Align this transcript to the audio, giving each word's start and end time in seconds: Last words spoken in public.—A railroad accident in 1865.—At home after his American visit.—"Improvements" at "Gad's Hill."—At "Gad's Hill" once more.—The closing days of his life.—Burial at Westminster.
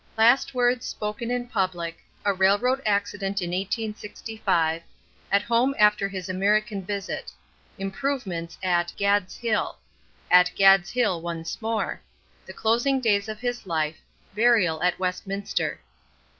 Last 0.17 0.55
words 0.55 0.83
spoken 0.87 1.29
in 1.29 1.47
public.—A 1.47 2.33
railroad 2.33 2.81
accident 2.87 3.39
in 3.39 3.51
1865.—At 3.51 5.43
home 5.43 5.75
after 5.77 6.09
his 6.09 6.27
American 6.27 6.83
visit.—"Improvements" 6.83 8.57
at 8.63 8.91
"Gad's 8.97 9.37
Hill."—At 9.37 10.51
"Gad's 10.55 10.89
Hill" 10.89 11.21
once 11.21 11.61
more.—The 11.61 12.53
closing 12.53 12.99
days 12.99 13.29
of 13.29 13.41
his 13.41 13.67
life.—Burial 13.67 14.81
at 14.81 14.97
Westminster. 14.97 15.79